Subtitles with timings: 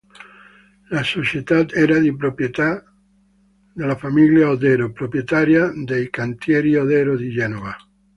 [0.89, 2.83] La società era di proprietà
[3.71, 7.77] della famiglia Odero, proprietaria dei Cantieri Odero di Genova.